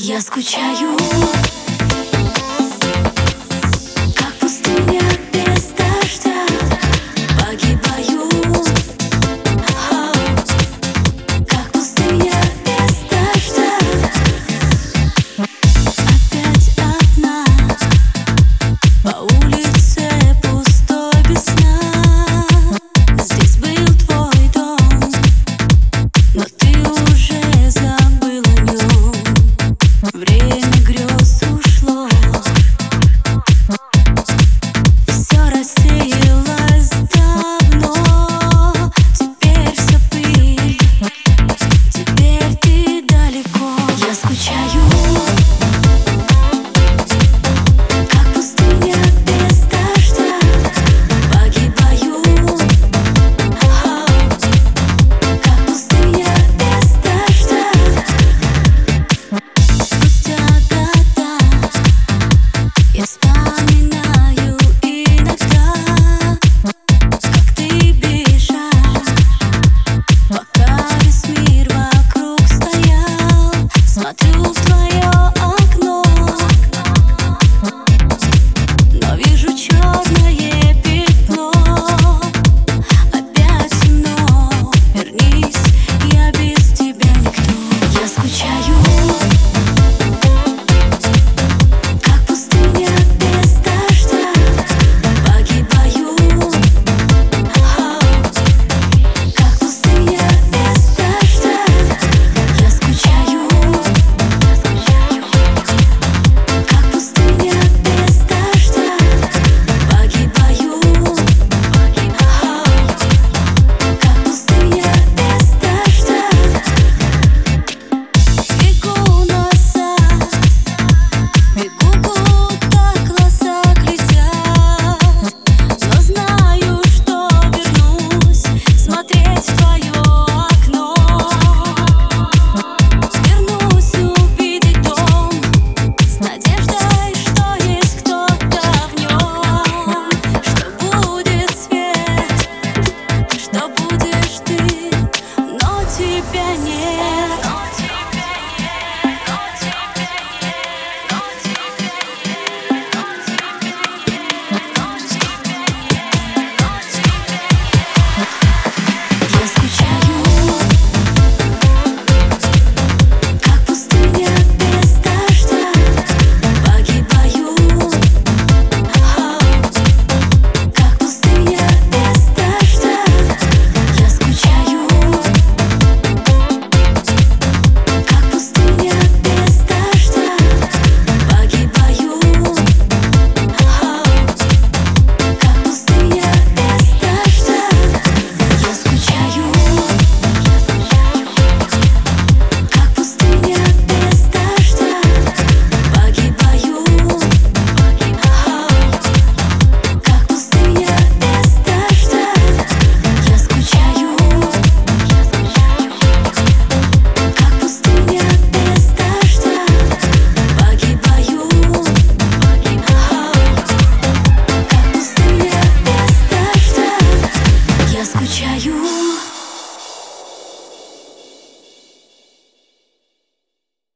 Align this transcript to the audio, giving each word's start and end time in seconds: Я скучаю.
Я 0.00 0.20
скучаю. 0.20 0.96